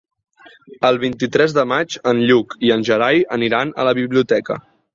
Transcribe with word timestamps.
El 0.89 0.97
vint-i-tres 1.03 1.53
de 1.59 1.65
maig 1.73 1.99
en 2.13 2.23
Lluc 2.31 2.57
i 2.69 2.73
en 2.77 2.87
Gerai 2.89 3.23
aniran 3.39 3.77
a 3.85 3.89
la 3.91 3.97
biblioteca. 4.03 4.63